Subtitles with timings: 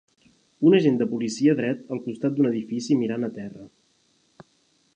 [0.69, 3.69] Un agent de policia dret al costat d'un edifici mirant a terra